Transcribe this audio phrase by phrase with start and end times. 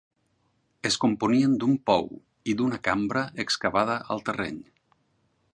[0.89, 2.09] Es componien d'un pou
[2.53, 4.63] i d'una cambra excavada al terreny.